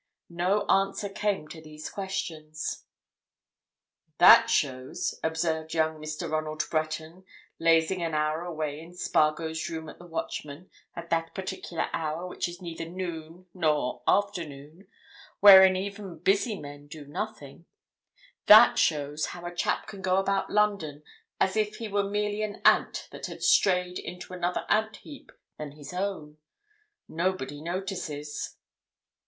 [0.31, 2.85] No answer came to these questions.
[4.17, 6.27] "That shows," observed young Mr.
[6.31, 7.23] Ronald Breton,
[7.59, 12.49] lazing an hour away in Spargo's room at the Watchman at that particular hour which
[12.49, 14.87] is neither noon nor afternoon,
[15.39, 17.67] wherein even busy men do nothing,
[18.47, 21.03] "that shows how a chap can go about London
[21.39, 25.73] as if he were merely an ant that had strayed into another ant heap than
[25.73, 26.39] his own.
[27.07, 28.55] Nobody notices."